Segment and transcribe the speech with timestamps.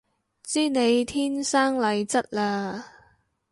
[0.41, 2.83] 知你天生麗質嘞